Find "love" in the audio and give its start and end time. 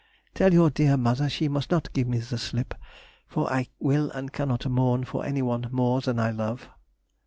6.31-6.69